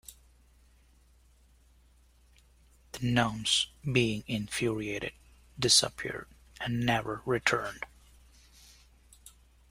[2.93, 5.13] The gnomes, being infuriated,
[5.59, 6.27] disappeared
[6.59, 7.85] and never returned.